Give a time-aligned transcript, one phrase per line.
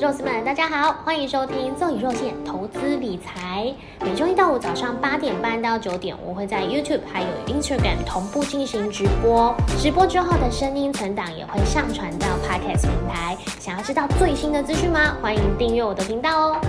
[0.00, 3.72] 肉丝们，大家好，欢迎收听《奏以肉馅投资理财》。
[4.04, 9.54] 每周一到五早上八点半到九点，我会在 YouTube 还有 Instagram 同步进行直播。
[9.78, 13.36] 直播之后的声音存档也会上传到 Podcast 平台。
[13.60, 15.16] 想要知道最新的资讯吗？
[15.22, 16.60] 欢迎订阅我的频道哦。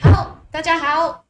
[0.00, 1.25] Hello，大家好。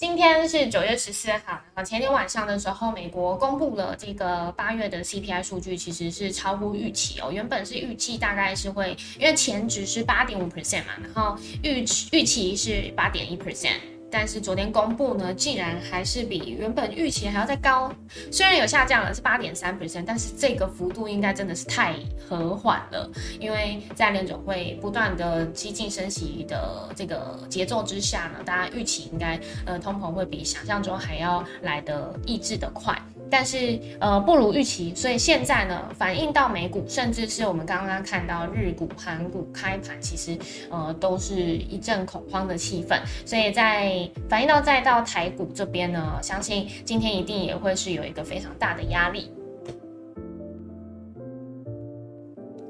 [0.00, 7.30] 今天是九月十四号，啊前天晚上的时候，美国公布了这个八月的 CPI 数据，其实是超乎预期哦。
[7.30, 13.76] 原本是预计大概是会，因为前值是八点五 percent 嘛，然后预预期是八点一 percent。
[14.10, 17.92] 但是昨天公布呢，竟然还是比原本预期还要再高，
[18.30, 21.94] 虽然有下降了是八点三 percent，但是这个幅度应该真的是太
[22.28, 33.00] 和缓了，因为在联总会不断的激进升息的这个节奏之下呢，大家预期应该呃通膨会比想象中还要来的抑制的快。
[33.30, 40.36] 但是呃不如预期，所以现在呢反映到美股，甚至是我们刚刚看到日股、韩股开盘，其实
[40.70, 42.98] 呃都是一阵恐慌的气氛。
[43.24, 49.30] 所以在反映到再到台股这边呢，相信今天一定也会是有一个非常大的压力。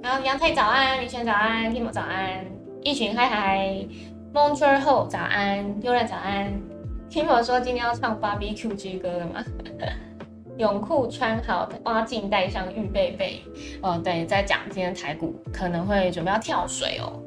[0.02, 2.44] 然后杨太早安，李璇早安，Tim 早安，
[2.82, 3.86] 一群嗨嗨
[4.32, 6.52] ，Montry 后早安，悠然早安
[7.10, 9.44] ，Tim 说今天要唱 Barbie Q G 歌了吗？
[10.60, 13.42] 泳裤穿好，花镜戴上，预备备。
[13.80, 17.18] 哦，对，在讲今天台股可能会准备要跳水哦。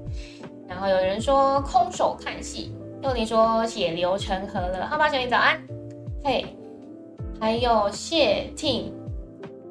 [0.69, 4.87] 然后有人说空手看戏，又你说血流成河了。
[4.87, 5.59] 好吧，小林早安。
[6.23, 6.45] 嘿，
[7.39, 8.93] 还有谢听，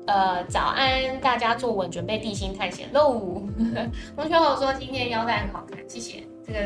[0.08, 3.42] 呃，早安，大家坐稳，准备地心探险喽。
[4.16, 6.58] 同学我说今天腰带很好看，谢谢这个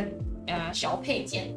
[0.46, 1.54] 呃小配件。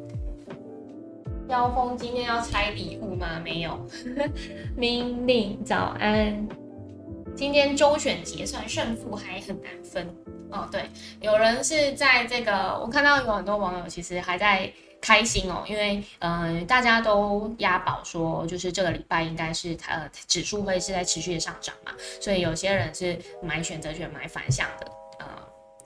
[1.50, 3.40] 妖风今天要拆礼物吗？
[3.44, 3.78] 没有。
[4.76, 6.48] 命令早安。
[7.34, 10.08] 今天周选结算胜负还很难分
[10.50, 10.68] 哦。
[10.70, 10.88] 对，
[11.20, 24.86] 有人是在这个，我看到有很多网友其实还在开心哦，因为嗯，大家都押宝说，就是这个礼拜应该是呃指数会是在持续的上涨嘛，所以有些人是买选择权买反向的
[25.18, 25.26] 呃，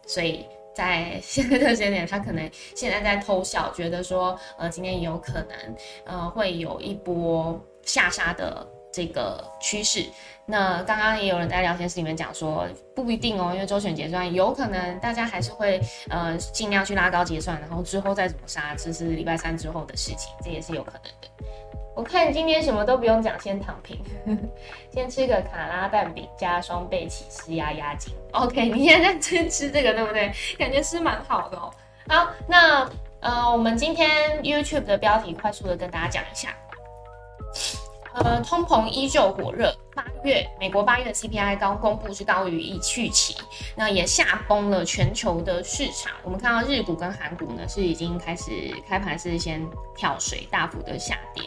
[0.06, 0.44] 所以。
[0.74, 10.04] 在现在这个时间点，他可能现在在偷笑，觉得说，呃，今天有可能，呃，会有一波下杀的这个趋势。
[10.46, 15.80] 那刚刚也有人在聊天室里面讲说，不一定哦，因为周选结算有可能大家还是会，
[16.10, 21.28] 呃，尽量去拉高结算，然后之后再怎么杀，这是礼拜三之后的事情，这也是有可能的。
[21.94, 23.98] 我看今天什么都不用讲，先躺平，
[24.92, 28.12] 先吃个卡拉蛋饼加双倍起司压压惊。
[28.32, 30.32] OK，你现在在吃吃这个对不对？
[30.58, 31.72] 感觉是蛮好的哦。
[32.08, 32.88] 好，那
[33.20, 34.10] 呃，我们今天
[34.42, 36.54] YouTube 的标题快速的跟大家讲一下。
[38.14, 43.36] 呃，通膨依旧火热，八月美国八月的 CPI 刚公布是高于预期，
[43.76, 46.12] 那也吓崩了全球的市场。
[46.22, 48.50] 我们看到日股跟韩股呢是已经开始
[48.88, 49.64] 开盘是先
[49.96, 51.44] 跳水，大幅的下跌。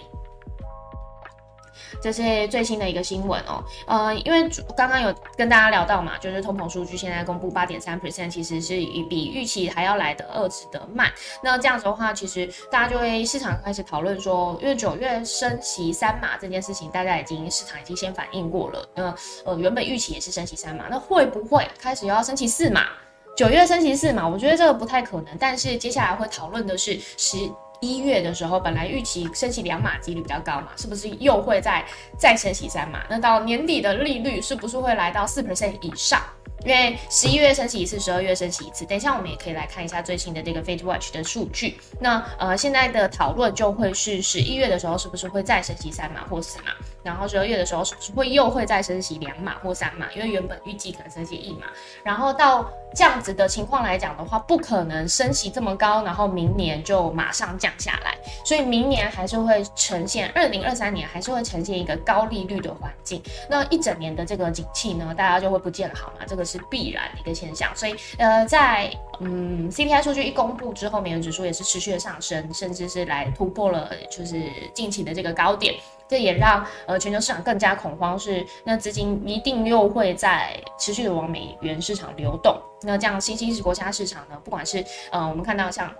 [2.02, 8.74] 这是最新的一个新闻哦，呃，因为刚刚有跟大家聊到嘛，就是通膨数据现在公布八点三 percent，其实是
[9.10, 11.12] 比预期还要来的二次的慢。
[11.44, 18.90] 那这样子的话，其实大家就会市场开始讨论说，因为九月升息三码这件事情，大家已经市场已经先反应过了。
[18.96, 19.16] 那
[19.46, 22.88] 呃，原本预期也是升息三码，那会不会开始又要升息四码？
[23.36, 25.38] 九月升息四码，我觉得这个不太可能。
[25.40, 27.38] 但是接下来会讨论的是十。
[27.80, 31.86] 一月的时候，本来预期升息两码几率比较高嘛，是不是又会再
[32.18, 33.04] 再升息三码？
[33.10, 36.22] 那到年底的利率是不是会来到四 percent 以上？
[36.66, 38.84] 因为十一月升息一次，十二月升息一次。
[38.84, 41.80] 等一下我们也可以来看一下最新的这个 f a t e Watch 的数据。
[42.02, 46.72] 那呃，现在的讨论就会是十一月的时候是不是会再升息三码或四码？
[47.08, 50.12] 然后十二月的时候是不是会又会再升息两码或三码？
[50.14, 51.68] 因为原本预计可能升息一码。
[52.04, 58.18] 然后到这样子的情况来讲的话，不可能升息这么高，然后明年就马上降下来。
[58.44, 63.24] 所以明年还是会呈现二零二三年还是会呈现一个高利率的环境。
[63.50, 66.26] 那一整年的这个景气呢，大家就会不见好嘛？
[66.28, 67.74] 这个是必然的一个现象。
[67.74, 68.92] 所以呃，在
[69.22, 74.44] 嗯 CPI 数据一公布之后，美元指数也是持续的上升，甚至是来突破了就是
[74.74, 75.74] 近期的这个高点。
[76.08, 82.58] 这也让呃全球市场更加恐慌，是那资金一定又会在持续的往美元市场流动。
[82.82, 85.92] 那这样新兴国家市场呢，不管是呃我们看到像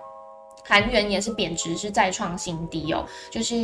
[0.64, 3.06] 韩元也是贬值，是再创新低哦。
[3.32, 3.56] 就是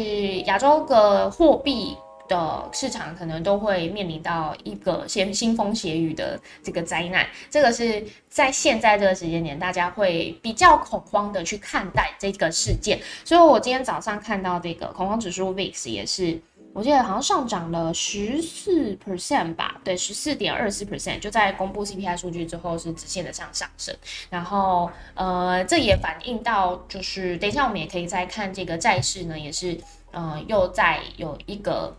[0.42, 7.27] 亚洲的货币的市场可能都会面临到一个先腥风血雨的这个灾难。
[7.49, 12.99] 这个是在现在这个时间点，大家会比较恐慌的去看待这个事件。
[13.23, 16.39] 所以我今天早上看到这个恐慌指数 VIX 也是。
[16.75, 23.95] 我记得好像上涨了十四 percent 吧，对，十四点二四 percent，就在公布 CPI 数据之后是直线的上上升，
[24.31, 29.77] 然后呃，这也反映到就是等一下我们也可以再看这个债市呢，也是
[30.09, 31.95] 呃又在有一个。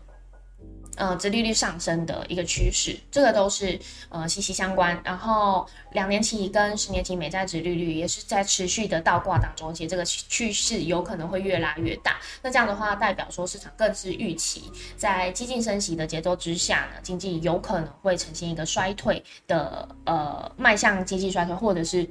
[0.95, 4.99] 呃，殖利率上升的一个趋势，这个都是呃息息相关。
[5.03, 12.17] 然后两年期跟十年期美债殖利率也是在持续的倒挂当中，而且这个趋势有可能会越拉越大。
[12.41, 22.07] 那这样的话，代表说市场更是预期，在激进升息的节奏之下呢，经济有可能会呈现一个衰退的呃迈向经济衰退，或者是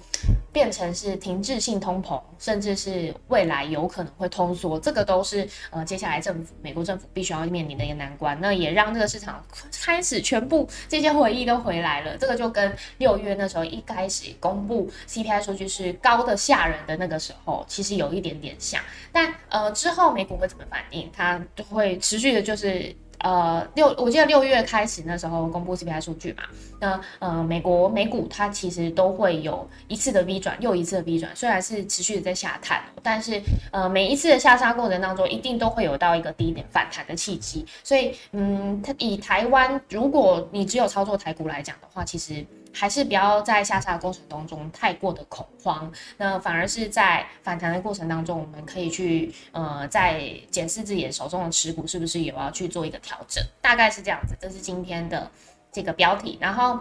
[0.52, 4.78] 变成是停滞性通膨，甚至是未来有可能会通缩。
[4.78, 8.38] 这个都是呃接下来政府美国政府必须要面临的一个难关。
[8.40, 9.42] 那也让这个市场
[9.82, 18.80] 开始全部这些回忆都回来了，这个就跟六月那时候一开始公布 CPI 数据是高的吓人的那个时候，其实有一点点像。
[19.12, 21.40] 但呃之后美股会怎么反应，它
[21.70, 22.94] 会持续的就是。
[23.24, 26.42] 呃，六，我记得六月开始那时候公布 CPI 数据嘛，
[26.78, 42.44] 那呃，美国美股它其实都会有一次的 V 转，又一次的 V 转，虽然是持续的在下探，但是呃，每一次的下杀过程当中，一定都会有到一个低点反弹的契机，所以嗯，它以台湾，如果你只有操作台股来讲的话，其实。
[42.74, 54.36] 还是不要在下杀的过程当中太过的恐慌，那反而是在反弹的过程当中，我们可以去呃在检视自己的手中的持股是不是有要去做一个调整，大概是这样子。
[54.40, 55.30] 这是今天的
[55.72, 56.80] 这个标题，然后。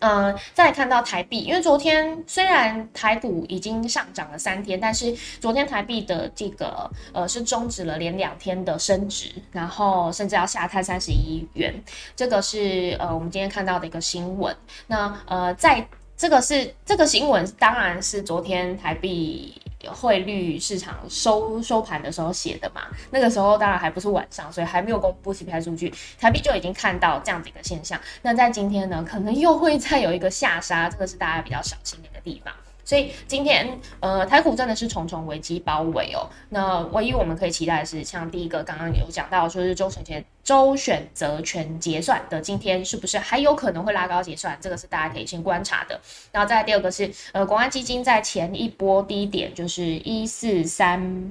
[0.00, 11.74] 嗯，再看到台币，因为昨天虽然台股已经上涨了三天，但是昨天台币的这个呃是终止了连两天的升值，然后甚至要下探三十一元，
[12.14, 14.54] 这个是呃我们今天看到的一个新闻。
[14.86, 15.86] 那呃在
[16.16, 19.60] 这个是这个新闻，当然是昨天台币。
[19.92, 28.00] 汇率市场收收盘的时候写的嘛，那个时候当然还不是晚上，所以还没有公布 CPI 数据，台币就已经看到这样子一个现象。
[28.22, 32.52] 那在今天呢，可能又会再有一个下杀，这个是大家比较小心的一个地方。
[32.88, 36.26] 所以今天，呃，台股真的是重重危机包围哦。
[36.48, 44.56] 那唯一我们可以期待的是，像第一个刚刚有讲到，说是周选权、周选择权结算的今天，是不是还有可能会拉高结算？
[44.58, 46.00] 这个是大家可以先观察的。
[46.32, 51.30] 然后再第二个是，呃，国安基金在前一波低点就是一四三。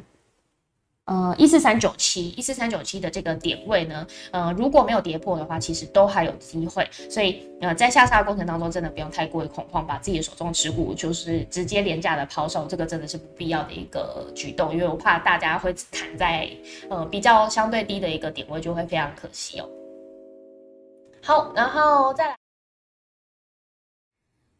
[1.07, 6.85] 呃，一四三九七，一四三九七的这个点位呢，呃，如果没有跌破的话，其实都还有机会。
[7.09, 16.49] 所以，呃，在下杀的过程当中，真的不用太过于恐慌，把自己的手中持股就是直接廉价的抛售，这个真的是不必要的一个举动，因为我怕大家会砍在
[16.89, 19.69] 呃比较相对低的一个点位，就会非常可惜哦。
[21.23, 22.35] 好，然后再来，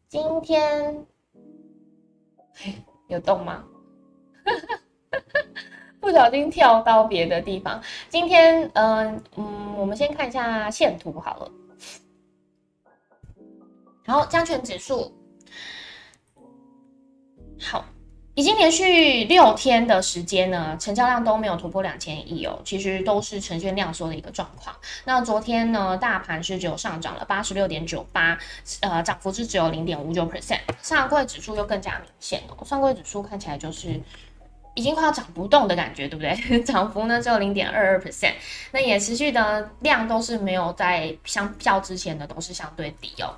[0.08, 1.06] 今天
[3.08, 3.62] 有动吗？
[6.08, 7.82] 不小心跳到别的地方。
[8.08, 11.50] 今天，嗯嗯，我们先看一下线图好了。
[14.06, 15.12] 好，加权指数，
[17.60, 17.84] 好，
[18.34, 24.74] 已经连续六天的时间呢，成交量都没有突破两千亿哦，其实都是呈现量缩的一个状况。
[25.04, 28.38] 那昨天呢，大盘是只有上涨了八十六点九八，
[28.80, 30.60] 呃，涨幅是只有零点五九 percent。
[30.80, 34.00] 上柜指数又更加明显哦，上柜指数看起来就是。
[34.78, 36.62] 已经快要涨不动的感觉，对不对？
[36.62, 38.34] 涨幅呢只有零点二二 percent，
[38.70, 43.34] 那也持续的量都是没有在相较之前的都是相对低哦。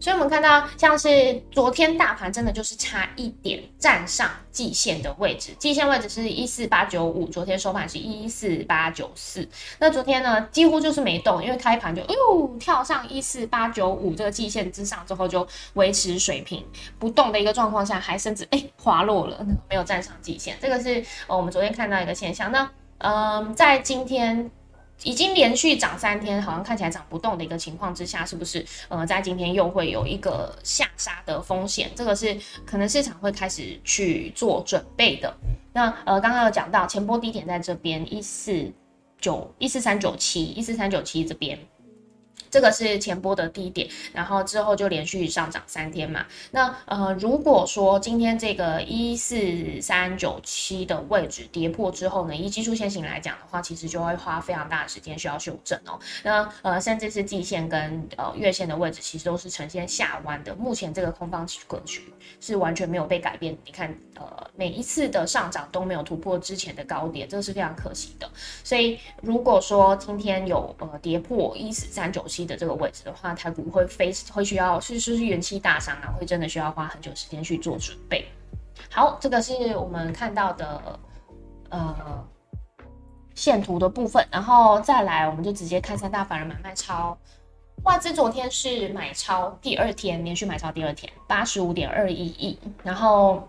[0.00, 9.46] 所以，我们看到像是昨天大盘真的就是差一点站上季线的位置，季线位置是一四八九五，昨天收盘是一四八九四。
[9.78, 16.64] 那昨天呢，几乎就是没动，因为开盘就哎呦跳上一四八九五这个季线之上之后，就维持水平
[16.98, 20.56] 不动的一个状况下，还甚至哎滑落了，没有站上季线。
[20.60, 22.50] 这个是我们昨天看到一个现象。
[22.50, 24.50] 那嗯，在今天。
[25.02, 31.90] 已经连续涨三天，好像看起来涨不动的一个情况之下，是不是呃，在今天又会有一个下杀的风险？
[31.94, 35.34] 这个是可能市场会开始去做准备的。
[35.72, 38.70] 那呃，刚刚有讲到前波低点在这边一四
[39.20, 41.58] 九一四三九七一四三九七这边。
[42.50, 46.26] 这个是前波的低点，然后之后就连续上涨三天嘛。
[46.50, 55.98] 那呃，如果说今天这个一四三九七的位置跌破之后呢，以技术线型来讲的话，其实就会花非常大的时间需要修正哦。
[56.24, 60.54] 那呃，甚至是季线跟呃月线的位置，其实都是呈现下弯的。
[60.56, 63.56] 目前这个空方格局是完全没有被改变。
[63.64, 68.28] 你看，呃，每一次的上涨都没有突破之前的高点，这是非常可惜的。
[68.64, 78.26] 所以如果说今天有呃跌破一四三九七，的这个位置的话，它不会非会需要是是是元气大伤啊，会真的需要花很久时间去做准备。
[78.90, 81.00] 好，这个是我们看到的
[81.68, 82.24] 呃
[83.34, 87.16] 线图的部分，然后再来我们就直接看三大法人买卖超。
[87.84, 92.58] 外资昨天是买超第二天，连续买超第二天，八十五点二一亿。
[92.82, 93.48] 然后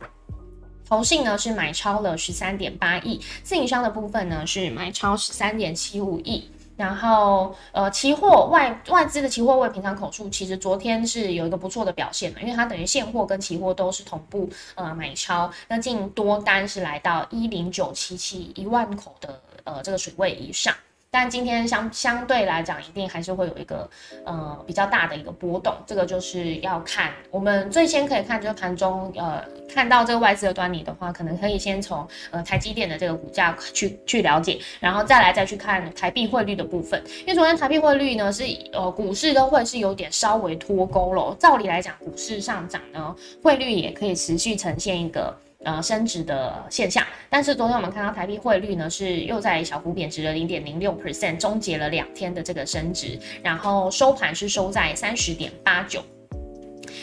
[0.88, 6.50] 投信呢是买超了十三点八亿，自营商的部分呢是买超十三点七五亿。
[6.82, 20.74] 然后呃，期货外外资的期货位平常口数其实昨天是有一个不错的表现的，因为它等于现货跟期货都是同步呃买超，那净多单是来到一零九七七一万口的呃这个水位以上。
[21.14, 23.88] 但今天相相对来讲，一定还是会有一个
[24.26, 43.14] 呃比较大的一个波动，这个就是要看我们最先可以看就是盘中呃看到这个外资的端倪的话，可能可以先从呃台积电的这个股价去去了解，然后再来再去看台币汇率的部分，因为昨天台币汇率呢是呃股市都会是有点稍微脱钩了，照理来讲股市上涨呢，
[43.44, 45.38] 汇率也可以持续呈现一个。
[45.64, 56.04] 呃，升值的现象，但是昨天我们看到台币汇率呢是又在小幅贬值了零点零六 percent，终结了两天的这个升值，然后收盘是收在三十点八九。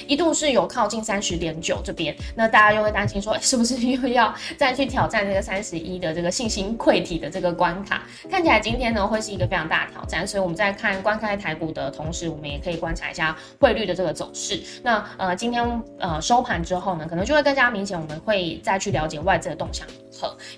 [0.06, 8.02] 一度是有靠近三十点九这边，那大家又会担心说，是不是又要再去挑战这个三十一的这个信心溃体的这个关卡？
[8.30, 14.60] 看起来今天呢会是一个非常大的挑战，所以我们在看观看台股的同时，我们也可以观察一下汇率的这个走势。
[14.82, 19.86] 那呃，今天呃收盘之后呢，可能就会更加明显，我们会再去了解外资的动向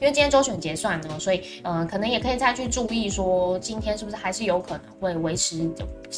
[0.01, 5.69] 因为今天周选结算呢，所以呃，可能也可以再去注意说，今天是不是还是有可能会维持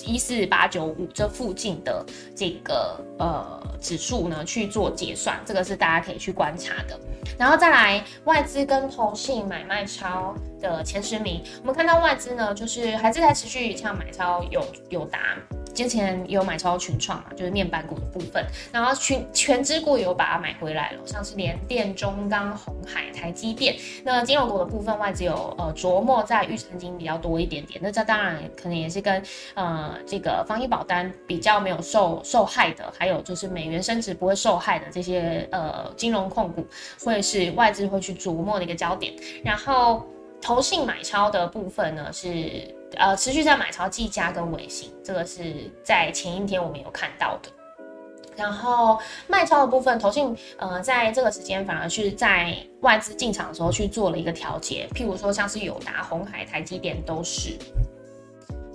[0.04, 2.04] 一四八九五这附近的
[2.36, 3.00] 这个。
[3.18, 6.98] 呃，指数呢去做结算，这个是大家可以去观察的。
[7.38, 15.20] 然后再来外资跟投信买卖超的前十名，我们看到外资呢，就是还是在持续像买超有有达。
[15.74, 23.76] 之前有买超群创嘛，就是面板股的部分，然后全全支股有把它买回来了，像是联电、中钢、红海、台积电。
[24.04, 27.80] 那金融股的部分，外资有呃琢磨在预存金比较多一点点。
[27.82, 29.22] 那这当然可能也是跟
[29.54, 36.66] 呃这个防疫保单比较没有受受害的，还有就是美元升值不会受害的这些呃金融控股，
[37.02, 39.14] 会是外资会去琢磨的一个焦点。
[39.42, 40.06] 然后
[40.40, 42.74] 投信买超的部分呢是。
[42.96, 47.50] 呃，持续在买超技嘉跟微信，这个是在前一天我们有看到的。
[48.34, 57.58] 然后卖超的部分，投信呃在这个时间反而是在外资进场的时候去做了一个调节，譬如说像是友达、红海、台积电都是。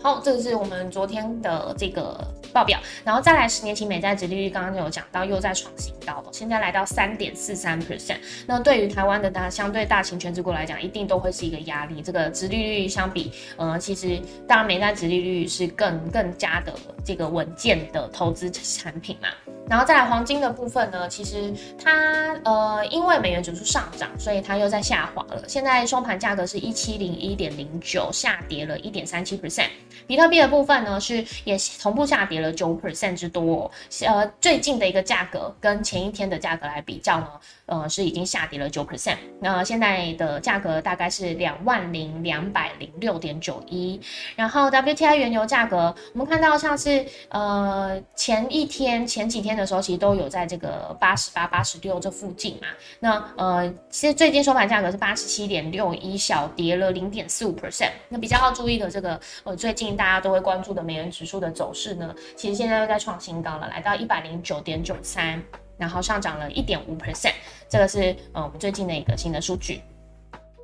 [0.01, 2.17] 好，这个是我们昨天的这个
[2.53, 8.17] 报表，然后再来十年期美债值利率，刚刚有讲到又在创新高了，现在来到三点四三 percent。
[8.45, 12.01] 那对于台湾的大相对大型全职股来讲，一定都会是一个压力。
[12.01, 16.73] 这个值利率相比，呃，其实当然美债值利率是更更加的
[17.03, 19.27] 这个稳健的投资产品嘛。
[19.69, 25.43] 然后再来黄金的部分呢，其实它呃因为美元指数上涨，所以它又在下滑了。
[25.47, 29.67] 现在收盘价格是一七零一点零九，下跌了一点三七 percent。
[30.05, 33.69] 比特币的部分呢，是也同步下跌了九 percent 之多。
[34.05, 37.27] 呃，最近的一个价格跟前一天的价格来比较呢，
[37.65, 39.17] 呃，是已经下跌了九 percent。
[39.41, 43.99] 那现在的价格大概是两万零两百零六点九一。
[44.35, 52.67] 然后 WTI 原油价格，我们看到像是呃前一天、前几天的时候，其实都有在这个八十八、八十六这附近嘛。
[52.99, 57.91] 那呃，其实最近收盘价格是八十七点六一，小跌了零点四五 percent。
[58.09, 59.95] 那比较要注意的这个呃，最近。
[59.95, 65.41] 大家都会关注的美元指数的走势呢，其实现在又在创新高了，来到一百零九点九三，
[65.77, 67.33] 然后上涨了一点五 percent，
[67.69, 69.81] 这个是呃我们最近的一个新的数据。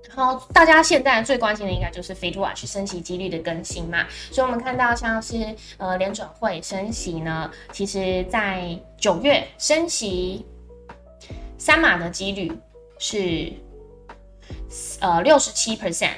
[0.10, 10.46] 然后大家现在最关心的应该就是 Fed Watch 升息几率的更新嘛，所以我们看到像是呃联准会升息呢，其实在九月升息
[11.58, 12.52] 三码的几率
[13.00, 13.54] 是
[15.00, 16.16] 呃六十七 percent。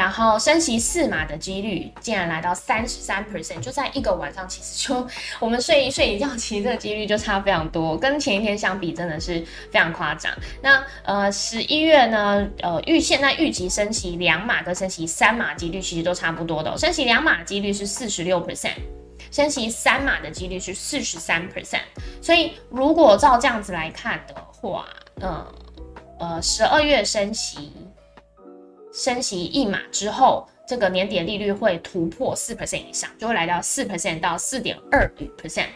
[0.00, 5.06] 然后升息四码的几率竟然来到三十三 percent，就在一个晚上，其实就
[5.38, 10.32] 我们睡一睡一觉，其实这个几率就差非常多，跟前一天相比真的是非常夸张。
[10.62, 18.76] 那呃十一月呢，呃预现在预计升息两码跟升息三码几率其实都差不多的，升息两码几率是四十六 percent，
[19.30, 21.82] 升息三码的几率是四十三 percent。
[22.22, 24.86] 所以如果照这样子来看的话，
[25.20, 25.46] 呃
[26.18, 27.70] 呃十二月升息。
[28.92, 35.66] 升息一码之后，这个年底利率会突破四 percent 以上，就会来到四 percent 到四点二五 percent，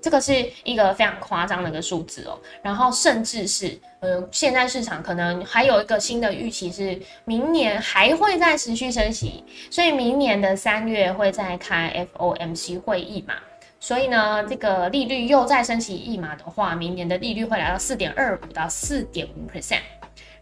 [0.00, 2.38] 这个是一个非常夸张的一个数字哦。
[2.62, 13.34] 然后甚至是，呃，现在市场可能还有一个新的预期是，明年还会再持续升息，所以明年的三月会再开 FOMC 会议嘛。
[13.78, 19.80] 所以呢，这个利率又再升息一码的话，明年的利率会来到四点二五到四点五 percent。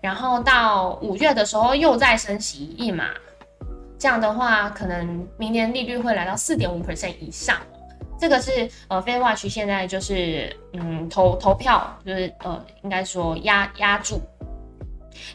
[0.04, 3.06] 然后到五月的时候又再升息一码，
[3.98, 7.56] 这样的话，可能明年利率会来到四点五 percent 以上。
[8.20, 14.20] 这个是呃，Fed Watch 现在就是嗯投投票，就是呃，应该说压压住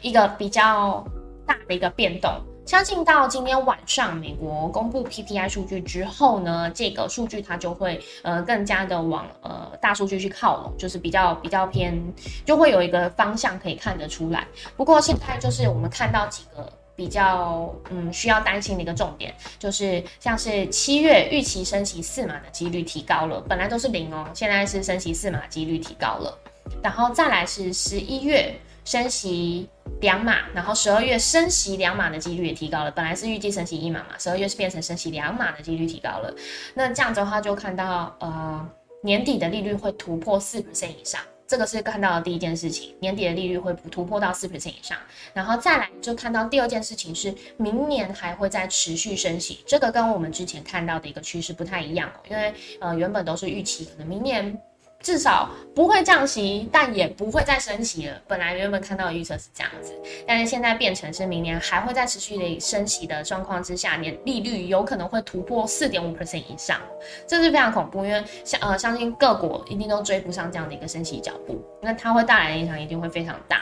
[0.04, 1.04] 一个比较
[1.48, 2.32] 大的一个变动。
[2.70, 12.00] 相信到今天晚上美国公布 PPI 数据之后呢，这个数据它就会呃更加的往呃大数据去靠拢，就是比较比较偏，
[12.46, 14.48] 就会有一个方向可以看得出来。
[14.78, 26.38] 不过现在就是我们看到几个比较嗯需要担心的一个重点，就是像是七月预期升息四码的几率提高了，本来都是零哦，现在是升息四码几率提高了，
[26.84, 28.56] 然后再来是十一月。
[28.89, 29.69] 升息
[30.01, 32.89] 两码，然后十二月升息两码的几率也提高了。
[32.89, 36.34] 本来是预计升息一码嘛，十二月是变成升息两码的几率提高了。
[36.74, 38.67] 那这样子的话，就看到呃
[39.03, 44.98] 年底的利率会突破四 percent 以上，这个是看到的第一件事情，年底的利率会突破到四 percent 以上。
[45.36, 54.60] 然后再来就看到第二件事情是明年还会再持续升息，这个跟我们之前看到的一个趋势不太一样哦，因为呃原本都是预期可能明年。
[55.01, 58.22] 至少不会降息，但也不会再升息了。
[58.27, 59.94] 本来原本看到的预测是这样子，
[60.27, 66.82] 但是现在变成是明年还会再持续的升息的状况之下，年利率有可能会突破四点五 percent 以上，
[67.25, 73.62] 这是非常恐怖，因为相呃相信各国一定都追不上这样的一个升息脚步，那它会带来的影响一定会非常大。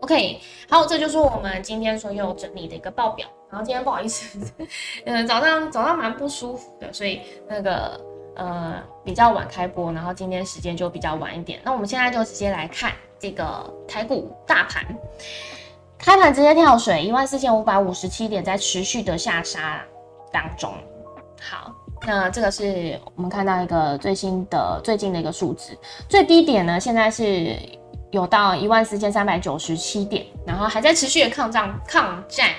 [0.00, 3.26] OK，好，这就是我们今天所有整理的一个报表。
[3.50, 4.38] 然后今天不好意思，
[5.06, 7.98] 嗯， 早上早上蛮不舒服的，所以那个。
[8.36, 8.74] 呃，
[9.04, 11.60] 比较晚开播，然后今天时间就比较晚一点。
[11.64, 14.84] 那我们现在就直接来看这个台股大盘，
[15.98, 19.80] 开盘直接跳水，一万四千五百五十七点，在持续的下杀
[20.32, 20.72] 当中。
[21.40, 21.72] 好，
[22.06, 25.76] 那这个是我们看到一个最新的最近的一个数字，
[26.08, 27.56] 最低点呢，现在是
[28.10, 32.50] 有到一万四千三百九十七点，然后还在持续的抗战抗战。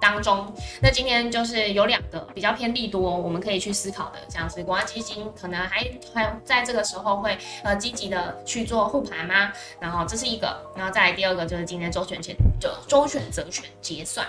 [0.00, 9.52] 当中，那今天就是有两个比较偏利多，我们可以去思考的，像是国安基金可能还还在这个时候会呃积极的去做护盘吗？
[9.80, 14.26] 然后这是一个，然后再来第二个就是今天周选前就周选择权结算。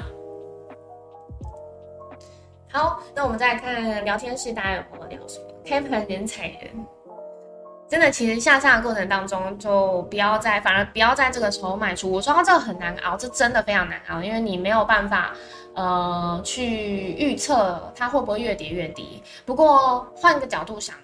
[2.72, 5.46] 好，那我们再看聊天室，大家有没有聊什么？
[5.66, 6.95] 开盘人踩人。
[7.88, 12.12] 真的，其实下降的过程当中，就不要在，反而不要在这个时候卖出。
[12.12, 15.36] 我说这个很难熬，这真的非常难熬，因为你没有办法，
[15.76, 19.22] 呃，去预测它会不会越跌越低。
[19.46, 20.96] 不过换个角度想，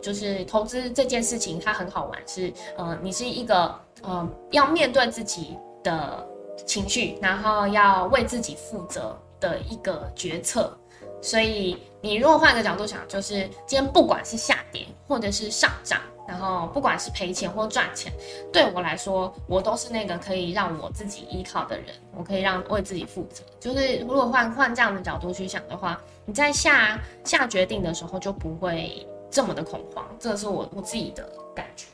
[0.00, 6.26] 就是投资这件事情它很好玩，是，呃，你是一个，呃，要面对自己的
[6.64, 10.74] 情绪，然后要为自己负责的一个决策。
[11.22, 16.00] 所以你如果换个角度想，就是今天不管是下跌或者是上涨。
[16.30, 18.12] 然后不管是赔钱或赚钱，
[18.52, 23.42] 对我来说，我都是那个可以让我自己依靠的人，我可以让为自己负责。
[23.58, 31.86] 就是如果换换这样的角度去想的话，你在下下决定的时候就不会这么的恐慌，这是我我自己的感觉。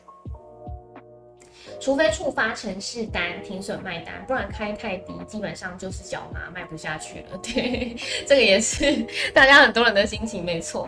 [1.81, 7.39] 除非触发城市单停损卖单，不然开太低，基本上就是脚麻卖不下去了。
[7.43, 7.97] 对，
[8.27, 10.87] 这个也是大家很多人的心情，没错。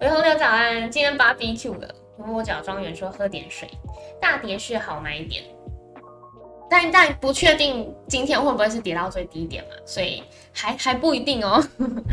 [0.00, 1.78] 喂，红牛早安，今天八 BQ
[2.16, 2.26] 摸。
[2.26, 3.68] 摸角庄园说喝点水，
[4.20, 5.44] 大蝶是好买点，
[6.72, 10.22] 但但不确定今天会不会是跌到最低点嘛，所以
[10.54, 11.62] 还还不一定哦，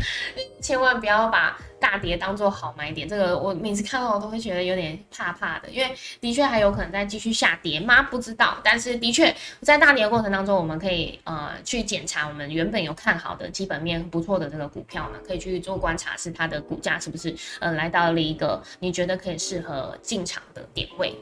[0.61, 1.57] 千万不要把。
[1.81, 8.03] 大跌当做好买点，这个我每次看到我都会觉得有点怕怕的，因为的确还有可能再继续下跌吗？
[8.03, 21.15] 不知道，但是的确在大跌的过程当中，我们可以呃去检查我们原本有看好的基本面不错的这个股票呢，可以去做观察，是它的股价是不是呃来到了一个你觉得可以适合进场的点位。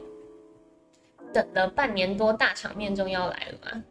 [1.32, 3.82] 等了半年多，大场面终于要来了吗？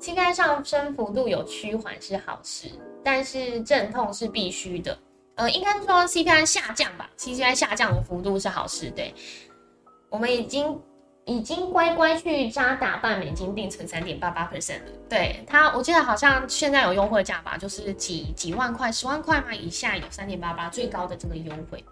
[0.00, 2.70] 膝盖上升幅度有趋缓是好事，
[3.04, 4.98] 但是阵痛是必须的。
[5.34, 8.90] 呃，应该说 CPI 下降吧，CPI 下降的幅度是好事。
[8.90, 9.14] 对，
[10.08, 10.78] 我们已经
[11.26, 14.92] 已经乖乖去扎打半美金定存三点八八 percent 了。
[15.08, 21.84] 对它，我记得好像现在有优惠价吧，就是几几万块、十万块嘛以下有三点八八最高的这个优惠。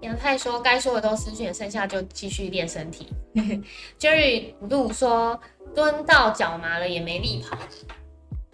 [0.00, 3.08] 杨太说该说的都失去，剩下就继续练身体。
[3.98, 5.40] Jerry 路说
[5.74, 7.58] 蹲到脚麻了也没力跑。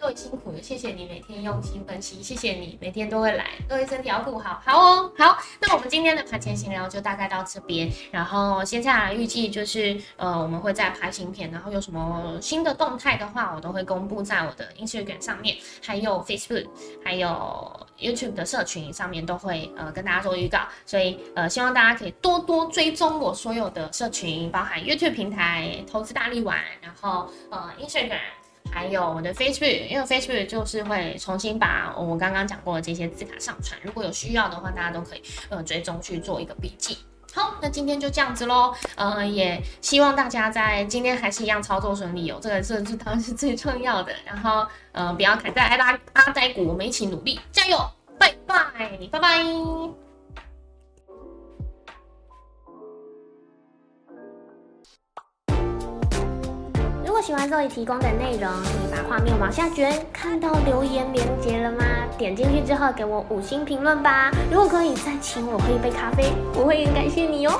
[0.05, 5.35] 各位辛苦了，谢谢你每天用心分析，谢谢你每天都会来，各位身体要顾好，好哦，好。
[5.59, 16.67] 那我们今天的盘前闲聊就大概到这边，然后接下来预计就是呃我们会再拍新片，然后有什么新的动态的话，我都会公布在我的 Instagram 上面，还有 Facebook，
[17.03, 28.19] 还有 YouTube 的社群上面都会呃跟大家做预告，所以呃希望大家可以多多追踪我所有的社群，包含 YouTube 平台投资大力丸，然后呃 Instagram。
[28.71, 36.97] 还有我的 Facebook，因为 Facebook 就是会重新把我刚刚讲过的这些字卡上传，如果有需要的话，大家都可以呃追踪去做一个笔记。
[37.33, 44.13] 好，那今天就这样子喽，呃，也希望大家在今天还是一样操作顺利哦，这个这这当然是最重要的。
[44.25, 47.77] 然后呃，不要砍在拉阿呆股，我们一起努力，加油，
[48.17, 48.63] 拜拜，
[49.11, 50.04] 拜拜。
[57.15, 61.85] 果喜欢这里提供的内容，可以把画面往下卷，看到留言连接了吗？
[62.17, 64.29] 点进去之后给我五星评论吧。
[64.51, 67.53] 如果可以再请我喝一杯咖啡，我会很感谢你哦。